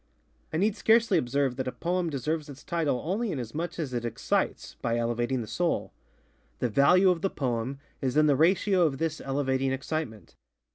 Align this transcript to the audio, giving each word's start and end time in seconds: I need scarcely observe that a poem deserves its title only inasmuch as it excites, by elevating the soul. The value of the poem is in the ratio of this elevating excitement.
I 0.51 0.57
need 0.57 0.75
scarcely 0.75 1.19
observe 1.19 1.57
that 1.57 1.67
a 1.67 1.71
poem 1.71 2.09
deserves 2.09 2.49
its 2.49 2.63
title 2.63 3.03
only 3.05 3.31
inasmuch 3.31 3.77
as 3.77 3.93
it 3.93 4.03
excites, 4.03 4.75
by 4.81 4.97
elevating 4.97 5.41
the 5.41 5.47
soul. 5.47 5.93
The 6.57 6.69
value 6.69 7.11
of 7.11 7.21
the 7.21 7.29
poem 7.29 7.77
is 8.01 8.17
in 8.17 8.25
the 8.25 8.35
ratio 8.35 8.81
of 8.87 8.97
this 8.97 9.21
elevating 9.23 9.71
excitement. 9.71 10.35